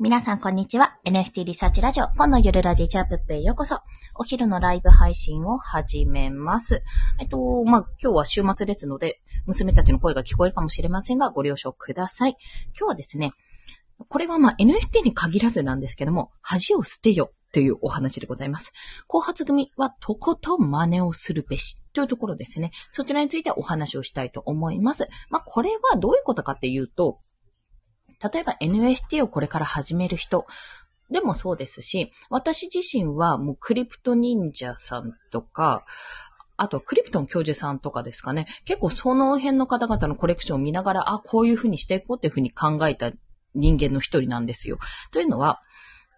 [0.00, 0.96] 皆さんこんにちは。
[1.06, 3.80] NFT リサーチラジオ、今のゆるラジチャープッペへようこそ。
[4.14, 6.84] お昼のライブ配信を始めます。
[7.20, 12.36] えっと、まあ、今日は週末ですので、娘たちの声が聞こえるかもしれませんが、ご了承ください。
[12.78, 13.32] 今日はですね、
[14.08, 18.72] これはまあ NFT に限らずなんですけども、恥を捨てよというお話でございます。
[19.08, 22.70] 後発組はとことん真似をするべしというところですね。
[22.92, 25.08] そちらについてお話をしたいと思います。
[25.28, 27.18] まあ、これはどういうことかっていうと、
[28.22, 30.46] 例えば NFT をこれから始める人
[31.10, 35.84] でもそうですし、私自身はもうクリプト忍者さんとか、
[36.60, 38.48] あとは、クリプトン教授さんとかですかね。
[38.64, 43.12] 結構その辺の方々のコレクションを見ながら、あ、こういう風にしていこうっていう風に考えた
[43.54, 44.78] 人間の一人なんですよ。
[45.12, 45.62] というのは、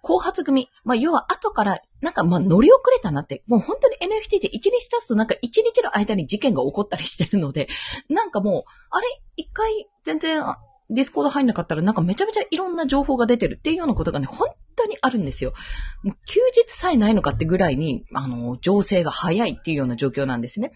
[0.03, 0.71] 後発組。
[0.83, 7.69] まあ、要は後から、なんかまあ乗り遅れたなって、もう本当に NFT って1日経つとなんか1日の間に事件が起こったりしてるので、
[8.09, 9.07] なんかもう、あれ？
[9.37, 10.43] 一回全然
[10.91, 15.53] ディスコード入んなかったらなんかめちゃめちゃいろんな情報が出てるっていうようなことがね、本当にあるんですよ。
[16.03, 20.73] もう休日さえないのかってぐらいに、あの、情勢が早いっていうような状況なんですね。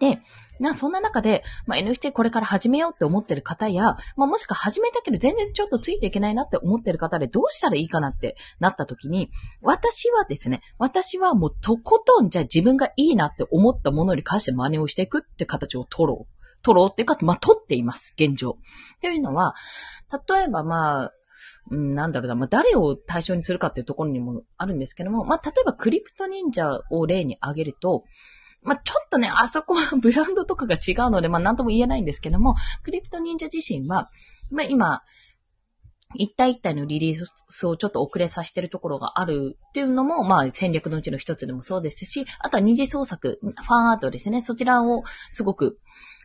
[0.00, 0.20] で、
[0.60, 9.30] な、そんな中で、まあ、NFT これから始めようって思ってる方や、まあ、もしくは始めたけど全然ちょっとついていけないなって思ってる方でどうしたらいいかなってなった時に、
[9.62, 18.58] 私はですね、私はもうとことんじゃあ自分がいいなって思ったものに関して真似をしていくって形を取ろう取ろうっていうか、まあ、取っています、現状。
[18.96, 19.54] っていうのは、
[20.28, 21.12] 例えばまあ、
[21.70, 28.04] うん、なんだろうな、まあ、誰を対象にするかっていうところにもあるんですけども、まあ、例えばクリプト忍者を例に挙げると、
[28.62, 34.10] まあ、ちょっとね、あそこはブランドとかが違うので、まあ、なんとも言えないんですけども、クリプト忍者自身は、
[34.50, 35.02] まあ、今、
[36.14, 44.40] 一体一体のリリースをちょっと遅れさせてるところがあるっていうのも、まあ戦略のうちの一つでもそうですし、あとは二次創作、ファンアートですね。
[44.40, 45.78] そちらをすごく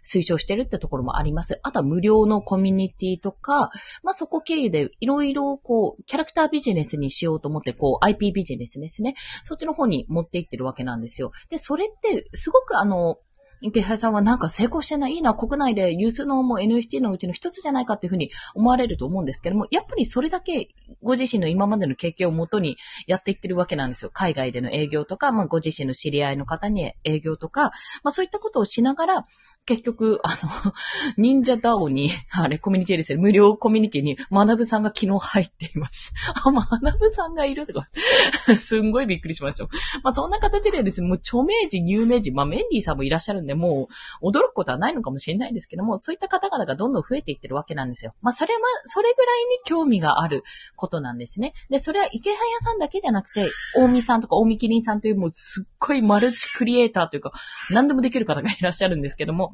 [0.04, 1.60] 推奨してるってところもあります。
[1.64, 3.72] あとは無料のコミュニティとか、
[4.04, 9.16] まあ、そこ経由でいろいろこう、キャラクタービジネスにしようと思って、こう、IP ビジネスですね。
[9.44, 11.32] そっちの方に持っていってるわけなんですよ。
[11.50, 13.18] で、それってすごくあの、
[13.66, 20.68] 池原さんはなんか成功してない、いいな、国内で有数のもう NFT のうちの一つじゃないかっていうふうに思われると思うんですけども、やっぱりそれだけ
[21.02, 24.12] ご自身の今までの経験をもとにやっていってるわけなんですよ。
[24.14, 27.72] 海外での営業とか、まあご自身の知り合いの方に営業とか、
[28.04, 29.28] まあそういったことをしながら、
[29.66, 30.74] 結局、あの、
[31.18, 33.20] 忍者ダオに、 あれ、コミュニティですよ。
[33.20, 36.14] 無料コミュニティに、学ぶさんが昨日入っています。
[36.44, 37.88] あ、学ぶさんがいるとか、
[38.58, 39.64] すんごいびっくりしました。
[40.04, 43.88] まあ、そんな形でですね、もう著名人、有名人、まあ、メンディーさんもいらっしゃるんで、も
[44.22, 48.14] う、驚くことはないのかもしれないんですけども、そういった方々がどんどん増えていってるわけなんですよ。
[48.22, 50.44] まあ、それは、それぐらいに興味がある
[50.76, 51.54] ことなんですね。
[51.70, 57.32] で、それは池早さんだけじゃなくて、大見さんとか大見キリンさんという、もうすっごいマルチクリエイターというか、
[57.72, 59.53] 何でもできる方がいらっしゃるんですけども、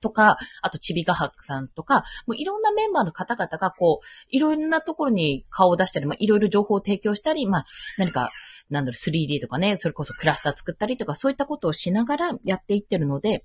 [0.00, 7.64] とか、あと、ちびがはくさんとか、もういろんなメンバーの方々が、こう、いろんなところに顔を出したり、まあ、いろいろ情報を提供したり、まあ、
[7.98, 8.30] 何か、
[8.68, 13.44] なんだろう、3D とかね、それこそクラスター作ったりとか、そういったことをしながらやっていってるので、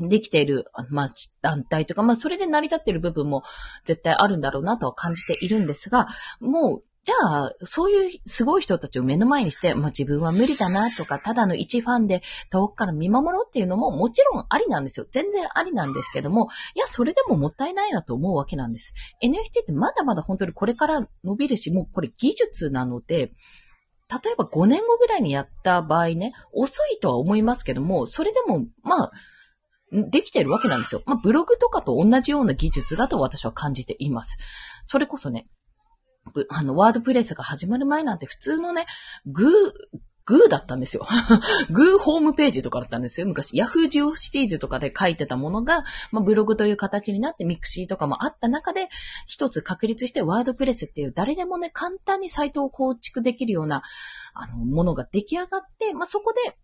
[0.00, 3.42] できている、まあ、団体とか、まあ、それで成り立っている部分も
[3.84, 6.06] 絶対あるんだろうなとは感じているんですが、
[6.40, 15.06] もう、じゃあ、そういうすごい人たちを目の前にして、まあ、自分は無理だなとか、ただの一ファンで遠くから見守ろうっていうのももちろんありなんですよ。
[15.10, 18.94] 全然ありなんですけども、いや、それでももったいないなと思うわけなんです。
[19.20, 23.32] NFT ってまだまだ本当にこれから伸びるし、もうこれ技術なので、
[24.08, 29.10] 例えば5年後ぐらいにやった場合ね、遅いとは思いますけども、それでも、まあ、
[29.90, 31.02] できてるわけなんですよ。
[31.04, 34.38] まあ、ブログとかと同じような技術だと私は感じています。
[34.84, 35.48] それこそね、
[36.48, 38.86] あの、ワードプレスが始まる前なんて普通のね、
[39.26, 41.06] goo、goo だったんですよ。
[41.70, 43.26] goo ホームページとかだったんですよ。
[43.26, 48.88] 昔、ヤフージオシティーズとかで書いてたものが、まあ、ブログという形になってミクシーとかもあった中で、
[49.26, 53.82] 一つ確立してワードプレスっていう誰でもね、簡単にサイトを構築できるような、
[54.34, 56.56] あの、ものが出来上がって、まあ、そこで、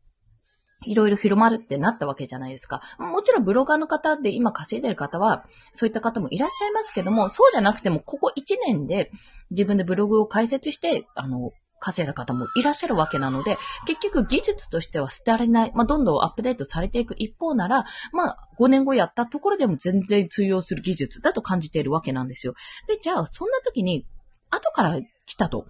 [0.87, 2.81] いろいろ広まるってなったわけじゃないですか。
[2.99, 9.11] もちろんブロガーの方で今稼いでる方は、そういった方もいらっしゃいますけども、そうじゃなくても、ここ1年で
[9.51, 22.55] 自分でブログを開設して、あの、稼いだ方もいらっしゃるわけなので、結局技術としては捨てられない、まあ、どんどんアップデートされていく一方なら、まあ、5年後やったところでも全然通用する技術だと感じているわけなんですよ。
[22.89, 24.07] で、じゃあ、そんな時に、
[24.51, 25.67] 後から来たと。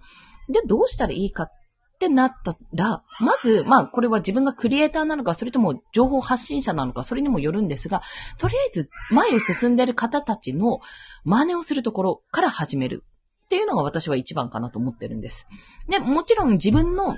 [0.49, 1.51] で、どうしたらいいかっ
[1.99, 8.01] ってなったら、まず、まあ、これは自分がクリエイターなのか、それとも情報発信者なのか、それにもよるんですが、
[8.37, 10.79] とりあえず前を進んでいる方たちの
[11.25, 13.03] 真似をするところから始める
[13.45, 15.45] っていうのが私は一番かなと思ってるんです。
[15.89, 17.17] で、もちろん自分の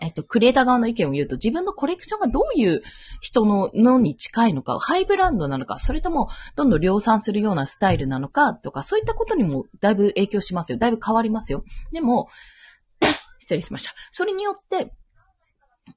[0.00, 2.82] えっと、クリエイター側の意見を言うと、自分のコレクションがどういう
[3.20, 10.78] 人ののに近いのか、ハイブランドなのか、それとも、どんどん量産するようなスタイルなのか、とか、そういったことにもだいぶ影響しますよ。
[10.78, 11.64] だいぶ変わりますよ。
[11.92, 12.28] でも、
[13.42, 13.92] 失礼しました。
[14.12, 14.92] それによって、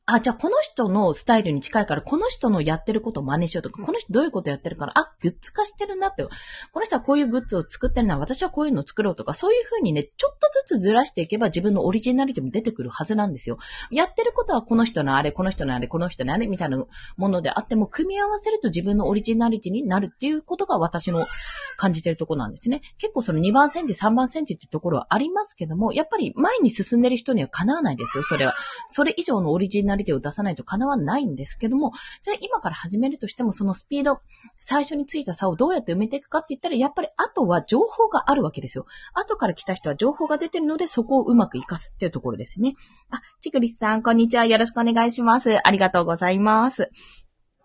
[0.08, 6.30] あ、じゃあこの人のスタイルに近いから、この人のやってることを真似しようとか、この人どういうことやってるから、あ、グッズ化してるなって、こ
[6.80, 13.58] の人はこういうグッズを作ってるな、私はこういうのを作ろうとか、そういう風にね、ちょっとずつずらしていけば自分のオリジナリティも出てくるはずなんですよ。
[13.92, 16.84] やってることはこの人のあれ、この人のあれ、この人のあれ、みたいな
[17.18, 21.28] ものであっても、組み合わせると自分のオリジナリティになるっていうことが私の
[21.78, 22.82] 感じてるところなんですね。
[22.98, 28.56] 結構その2番センチ、3番センチっていうところはありますけども、やっぱり前に進んでる人にはかなわないですよ、それは。
[28.92, 31.92] それ以上のオリジナリティを出さないと叶わないんですけども、
[32.22, 34.22] じゃあ今から始めるとしても、そのスピード、
[34.60, 38.86] 最初についた差をどうやって埋めていくかって言ったら、やっぱりあとは情報があるわけですよ。
[39.14, 42.76] 後から来た人は情報が出てるので、そこをうまく活かすっていうところですね。
[43.10, 44.46] あ、ちぐりさん、こんにちは。
[44.46, 45.60] よろしくお願いします。
[45.68, 46.92] ありがとうございます。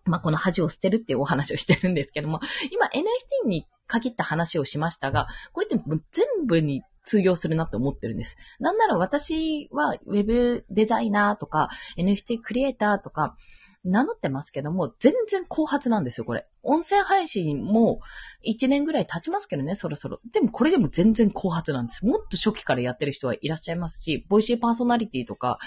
[0.04, 2.40] まあ、この恥を捨てるっていうお話をしてるんですけども、
[2.70, 5.80] 今 NFT に限った話をしましたが、これって
[6.12, 8.36] 全部に通用するなって思ってるんです。
[8.60, 11.68] なんなら私は Web デザイナーとか
[11.98, 13.36] NFT クリエイターとか
[13.84, 16.46] 名乗ってますけども、全然後発なんですよ、これ。
[16.62, 18.00] 音声配信も
[18.46, 20.20] 1年ぐらい経ちますけどね、そろそろ。
[20.32, 22.06] でもこれでも全然後発なんです。
[22.06, 25.58] もっと初期からやってる人はいらっしゃいますし、ボイシーパーソナリティとか、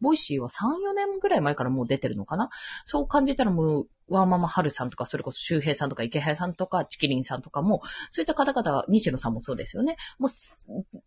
[0.00, 2.50] ボイシーは3、4年ぐらい前からもう出てるのかな？
[2.84, 9.96] そう感じたらもう、ワーママハルさんとか、それこそ周平さんとか池原さんとか、ちきりんさんとかも、そういった方々は、西野さんもそうですよね。
[10.18, 10.30] もう、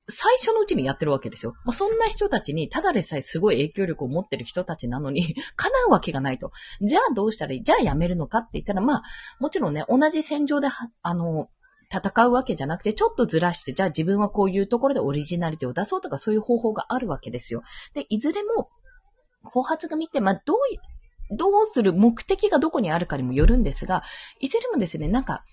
[0.09, 1.53] 最初のうちにやってるわけですよ。
[1.65, 6.51] まあ、そんな人たちに、ただでさえすごい影響力を持ってる人たちなのに、 叶うわけがないと。
[6.81, 7.63] じゃあどうしたらいい？
[7.63, 9.03] じゃあやめるのかって言ったら、まあ、
[9.39, 10.67] もちろんね、同じ戦場で
[11.01, 11.49] あの、
[11.91, 17.63] 戦うわけじゃなくて、ちょっとずらして、じゃあ自分はこういうところでオリジナリティを出そうとか、そういう方法があるわけですよ。
[17.93, 18.69] で、いずれも、
[19.43, 20.57] 後発組って、まあ、どう
[21.31, 24.03] どうする目的がどこにあるかにもよるんですが、
[24.39, 25.43] いずれもですね、なんか、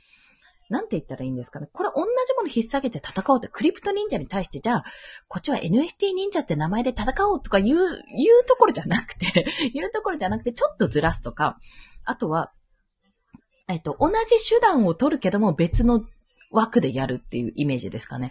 [0.69, 1.69] なんて言ったらいいんですかね。
[1.73, 4.85] これ同じもの引っ提げて戦おうって、クリプト忍者に対して、じゃあ、
[5.29, 7.89] こっちは NFT 忍者って名前で戦おうとか言う、言
[8.41, 11.59] うところじゃなくて 言うところじゃなくて、ちょっとずらすとか、
[12.05, 12.53] あとは、
[13.69, 14.15] えっと、同じ
[14.49, 16.05] 手段を取るけども別の
[16.51, 18.31] 枠でやるっていうイメージですかね。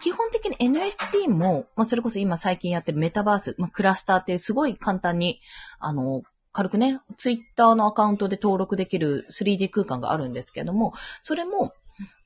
[0.00, 5.40] 基本的に NFT も、まあ、それこそ今最近やってるメタバース、まあ、クラスターっていうすごい簡単に、
[5.78, 6.22] あの、
[6.52, 11.72] 軽くね、ツイッターのアカウントで登録できる 3D 空間があるんですけども、それも、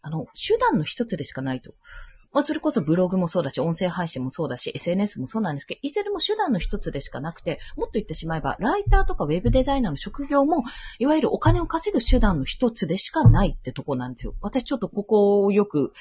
[0.03, 1.73] あの、手段の一つでしかないと。
[2.33, 10.65] まあ、それこそブログもそうだし、音声配信もそうだし、SNS もそうなんですけど、いずれも手段の一つでしかなくて、もっと言ってしまえば、ライターとかウェブデザイナーの職業も、
[10.99, 14.35] いわゆるお金を稼ぐ手段の一つでしかないってとこなんですよ。
[14.43, 15.93] 私ちょっとここをよく、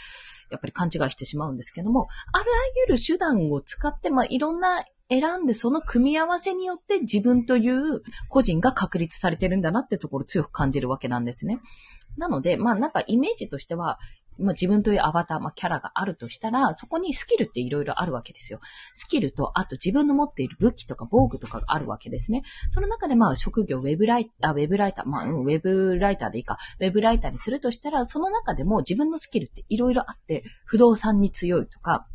[0.49, 2.45] やっぱり勘違いしてしまうんですけども、あら
[2.87, 11.59] ゆる手段を使って、まあ、いろんな選んでその組み合わせによって自分という個人が確立されてるんだなってところを強く感じるわけなんですね。
[12.17, 13.99] なので、まあなんかイメージとしては、
[14.39, 18.59] まあ、自分というアバター、まあ、キャラがあるとしたら、そこにスキルっていろいろあるわけですよ。
[18.93, 22.43] スキルと、あと自分の持っている武器とか防具とかがあるわけですね。
[22.69, 32.07] その中でまあ、職業、ウェブライター、ウェブライター、まあ、うん、ウェブライターでいいか、ウェブライターにするとしたら、その中でも自分のスキルっていろいろあって、不動産に強いとか、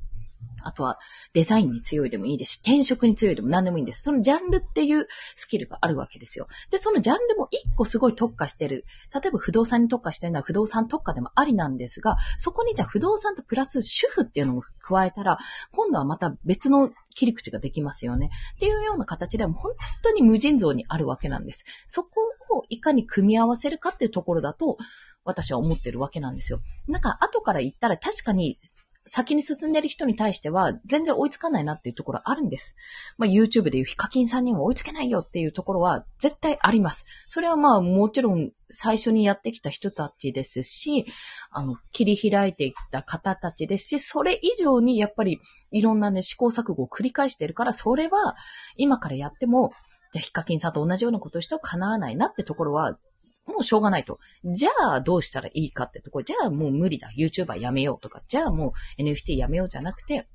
[0.64, 0.98] あとは
[1.32, 4.02] デザインに強いでもいいですし、転職に強いでも何でもいいんです。
[4.02, 5.06] そのジャンルっていう
[5.36, 6.48] スキルがあるわけですよ。
[6.70, 8.84] で、そのジャンルも一個すごい特化してる。
[9.14, 15.38] 例えば不動産に特化してるのは不動産特化でもありなんですが、そこにじゃあ不動産とプラス主婦っていうのを加えたら、
[15.72, 18.30] 今度はまた別の切り口ができますよね。
[18.56, 21.64] っていうような形でも本当に無尽蔵にあるわけなんです。
[21.86, 22.10] そこ
[22.50, 24.78] をいかに組み合わせるかっていうところだと、
[25.24, 26.60] 私は思ってるわけなんですよ。
[26.88, 28.58] なんか後から言ったら確かに
[29.06, 32.76] 先に進んでる人に対しては全然追いつかないなっていうところあるんです。
[33.18, 37.04] まあ YouTube でいうヒカキンさんにも追いつけないよっていうところは絶対あります。
[37.26, 41.06] それはまあもちろん最初にやってきた人たちですし、
[41.50, 45.40] あの、切り開いていった方たちですし、それ以上にやっぱり
[45.70, 48.34] いろんなね、試行錯誤を繰り返してるから、それは
[48.76, 49.72] 今からやっても、
[50.12, 52.98] じゃヒカキンさんと同じようなことをしては叶わないなってところは
[53.46, 54.18] もうしょうがないと。
[54.44, 57.10] じゃあどうしたらいいかってとこ、じゃあもう無理だ。
[57.16, 60.28] YouTuber やめようとか、じゃあもう NFT やめようじゃなくて、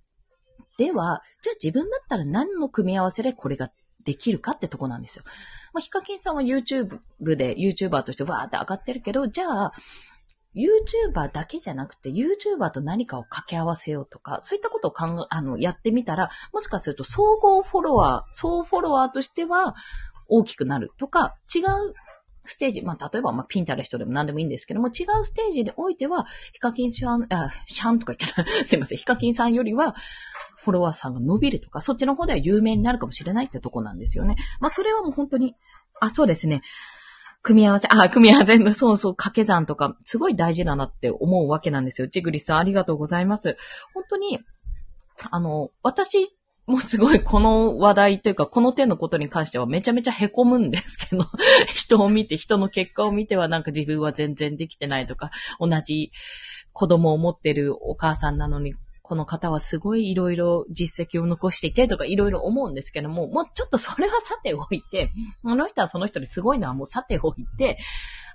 [0.78, 3.72] では、じゃあ自分だったら何の組み合わせでこれが
[4.04, 5.24] できるかってとこなんですよ。
[5.74, 9.74] まあ、ヒカキンさんは YouTube で YouTuber としてわーって上がってるけど、じゃあ、
[10.56, 19.76] YouTuber だけじゃなくて、YouTuber と何かを掛け合わせようとか、そういったことを考え、あの、やってみたら、もしかすると総合フォロワー、総フォロワーとしては
[20.28, 21.64] 大きくなるとか、違う
[22.52, 28.52] ステージ、まあ、例えば、まあ、ピンタレストでも何でもいいんですけども、違うステージでおいては、ヒカキンシャン、あ、シャンとか言っちゃった。
[28.68, 28.98] すいません。
[28.98, 29.96] ヒカキンさんよりは、
[30.58, 34.36] フォロワーさんが伸びるとか、そっちの方では有名になるかもしれないってとこなんですよね。
[34.60, 35.56] まあ、それはもう本当に、
[36.00, 36.62] あ、そうですね。
[37.42, 42.08] 組み合わせ、あ、組み合わせの、そうそう、掛け算とか、すごい大事だなって思うわけなんですよ。
[42.08, 43.56] ジグリスさん、ありがとうございます。
[43.94, 44.40] 本当に、
[45.32, 46.37] あの、私
[46.68, 51.26] もうすごいこの話題というか、この点のことに関してはめちゃめちゃ凹むんですけど、
[51.74, 55.32] 人を見て、人の結果を見てはなんか自分は全然できてないとか、
[55.62, 56.12] 同じ
[56.74, 65.14] 子供を持ってるお母さんなのに、この方はすごいいろいろ実績を残していてとかいろいろ思うんですけども、もうちょっとそれはさておいて、
[65.46, 67.78] あの人はその人ですごいのはもうさておいて、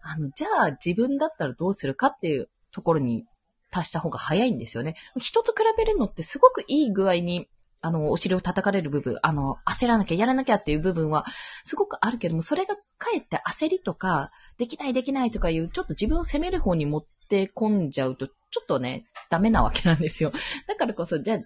[0.02, 3.26] あの、じゃあ自分だったらどうするかっていうところに
[3.70, 4.96] 達した方が早いんですよね。
[5.18, 7.48] 人と比べるのってすごくいい具合に
[7.82, 11.26] あの、お尻を叩かれる部分、あの、焦らなきゃ、やらなきゃっていう部分は、
[11.64, 20.32] すごくあるけども、それがかえって焦りとか、できないできないとかいう、ちょっと自分を責める方に持って込んじゃうと、ちょっとね、ダメなわけなんですよ。
[20.68, 21.38] だからこそ、じゃあ、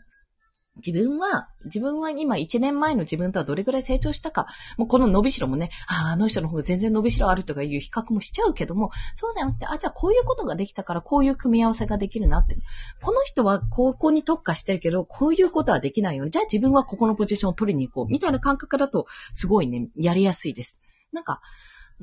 [0.85, 12.57] 自分は、自分は今1年前の自分とはどれくらい成長したか、もうこの伸びしろもね、ああ、あの人の方が全然伸びしろあるとかいう比較もしちゃうけども、そうじゃなくて、あ、じゃあこういうことができたからこういう組み合わせができるなって。
[13.03, 16.31] この人はここに特化してるけど、こういうことはできないよね。
[16.31, 18.13] じゃあ自分はここのポジションを取りに行こう。
[18.13, 20.81] みたいな感覚だと、すごいね、やりやすいです。
[21.13, 21.41] なんか、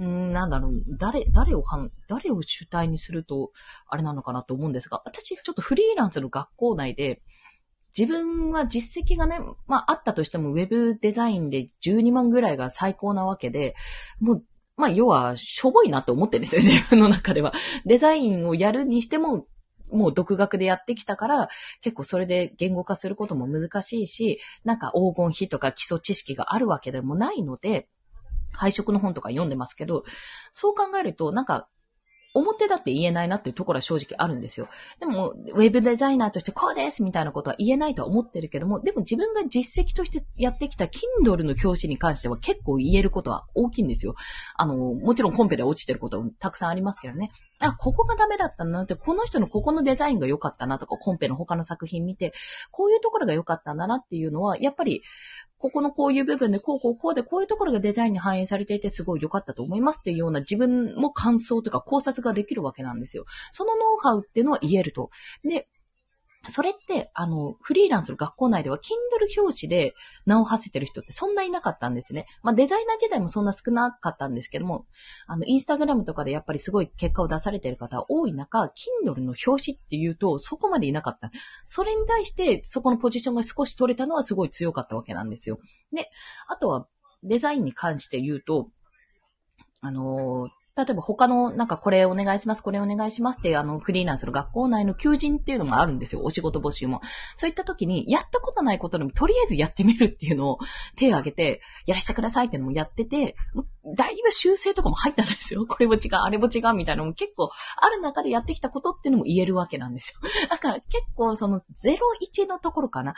[0.02, 3.52] んなんだろう、誰、誰をはん、誰を主体にすると、
[3.88, 7.22] あれなのかなと思うんですが、私ちょっとフリーランスの学校内で、
[7.98, 13.76] 自分は実績がね、まああったとしてもウェブデザインで12万ぐらいが最高なわけで、
[14.20, 14.44] もう、
[14.76, 17.54] まあ要はしょぼいなと思ってるんですよ、自分の中では。
[17.86, 19.46] デザインをやるにしても、
[19.92, 21.50] もう独学でやってきたから、
[21.82, 27.88] 結構それで言語化することも難しいし、なんか黄金比とか基礎知識があるわけでもないので、
[28.54, 30.04] 配色の本とか読んでますけど、
[30.52, 31.68] そう考えると、なんか
[32.34, 34.68] 表だって言えないなっていうところは正直あるんですよ。
[35.00, 44.16] でも、ウェブデザイナーとしてこうですみたいなことは言えないとは思ってるけども、でも自分が実績としてやってきた Kindle の表紙に関しては結構言えることは大きいんですよ。
[44.56, 47.32] あの、もちろんコンペで落ちてることたくさんありますけどね。
[47.64, 52.34] あ、ここがダメだったんだなって、この人のここのデザインが良かったなとか、コンペの他の作品見て、
[52.72, 55.02] こういうところが良かったんだなっていうのは、やっぱり、
[55.58, 63.24] ここのこういう部分で、こうこうこうで、こういうところがデザインに反映されていて、すごい良かったと思いますっていうような自分も感想とか考察ができるわけなんですよ。
[63.54, 65.10] そのノウハウっていうのは言えると。
[65.44, 65.70] で、
[66.52, 69.94] それって、あの、フリーランスの学校内では、Kindle 表紙で
[70.26, 72.28] 名を馳せてる人ってそんないなかったんですね。
[72.42, 74.86] まあ、デザイナー自体もそんな少なかったんですけども、
[75.26, 78.66] あの、インスタグラムとかでやっぱりすごい結果を出されてる方多い中、
[79.06, 81.32] Kindle の表紙っていうと、そこまでいなかった。
[81.66, 85.60] それに対して、そこのポジションが少し取れたのはすごい強かったわけなんですよ。
[85.94, 86.10] で、
[86.48, 86.88] あとは、
[87.24, 88.70] デザインに関して言うと、
[89.80, 96.24] あのー例えば他の、なんかこれお願いします、これお願いしますっていうあのフリーランスの学校内の求人っていうのもあるんですよ。
[96.24, 97.02] お仕事募集も。
[97.36, 100.58] そういった時に、やったことないことでもとりあえずやってみるっていうのを
[100.96, 103.36] 手を挙げて、やらせてくださいっていうのもやってて、
[103.96, 105.66] だいぶ修正とかも入ったんですよ。
[105.70, 110.30] これも違う、あれも違うみたいなのも結構ある中でやってきたことっていうのも言えるわけなんですよ。
[110.50, 113.14] だから結構その01のところかな。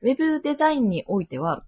[0.00, 1.64] ウェブデザインにおいては、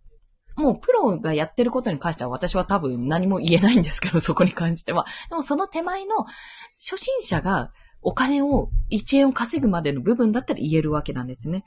[0.57, 5.07] もうプロがやってることに関しては私は多分何も言えないんですけど、 そこに関しては。
[5.29, 6.25] でもその手前の
[6.75, 7.73] 初心者が
[8.03, 11.65] お金を1円を稼ぐまでの部分だったら言えるわけなんですね。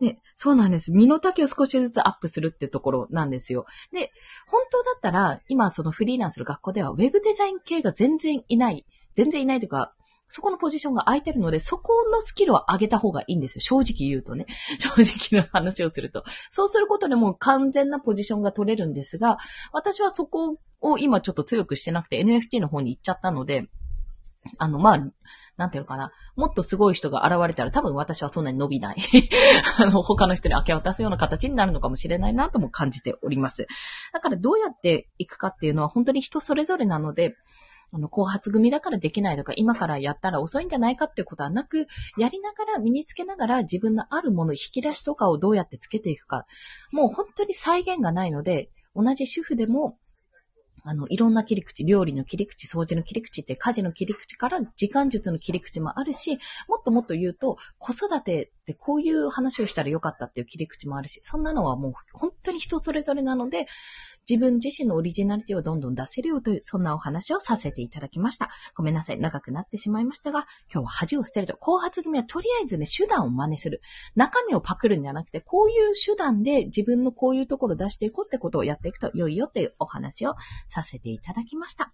[0.00, 0.92] で、そうなんです。
[0.92, 3.64] 身の丈を少しずつアップするってところなんですよ。
[3.92, 4.12] で、
[4.46, 8.86] 本当だったら、今そのフリーランスの学校では、ウェブデザイン系が全然いない。
[9.14, 9.94] 全然いないというか、
[10.28, 13.60] そこのポジションが空いてるので、そこのスキルを上げた方がいいんですよ。
[13.60, 14.46] 正直言うとね。
[14.78, 16.24] 正直な話をすると。
[16.50, 19.38] そうすることでもう完全なポジションが取れるんですが、
[19.72, 23.68] 私はそこを今ちょっと強くしてなくて NFT の方に行っちゃったので、
[24.58, 24.98] あの、まあ、
[25.56, 26.12] なんていうのかな。
[26.36, 28.96] もっとすごい人が現れたら多分私はそんなに伸びない。
[29.78, 33.66] あの、他の人に明け渡すような形になるのかもしれないなとも感じております。
[34.12, 37.36] だからどうやっていくかっていうのは本当に人それぞれなので、
[37.96, 41.86] あの、後発組だからできないとか、今からやったら遅いんじゃないかっていうことはなく、
[42.18, 46.44] やりながら、身につけながら自分のあるもの、引き出しとかをどうやってつけていくか。
[46.92, 49.96] もう本当に再現がないので、同じ主婦でも、
[50.88, 56.38] あの、いろんな切り口、料理の切り口、掃除の切り口って家事の切り口から時間術の切り口もあるし、
[56.68, 63.66] もっともっと言うと、子育てってこういう話をしたらよかったっていう切り口もあるし、そんなのはもう本当に人それぞれなので、
[64.28, 68.50] 自分自身のオリジナリティをどんどん出せるよという、そんなお話をさせていただきました。
[68.74, 69.18] ごめんなさい。
[69.18, 73.80] 長くなってしまいましたが、今日は恥を捨てると、後発組はとりあえずね、手段を真似する。
[74.14, 80.34] 中身をパクるんじゃなくて、こういう手段で自分のこういうところを出していこうってことをやっていくと良いよというお話を
[80.68, 81.92] させていただきました。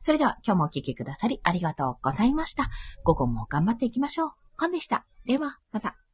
[0.00, 2.64] それでは今日もお聴きくださりありがとうございました。
[3.04, 4.30] 午後も頑張っていきましょう。
[4.56, 5.04] コンでした。
[5.24, 6.05] では、また。